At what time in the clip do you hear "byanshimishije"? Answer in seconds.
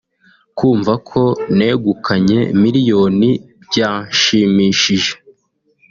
3.65-5.13